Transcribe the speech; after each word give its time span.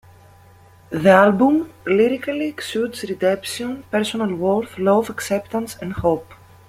The 0.89 1.11
album 1.11 1.71
lyrically 1.85 2.47
exudes 2.47 3.03
redemption, 3.03 3.83
personal 3.91 4.33
worth, 4.33 4.79
love, 4.79 5.11
acceptance, 5.11 5.75
and 5.79 5.93
hope. 5.93 6.33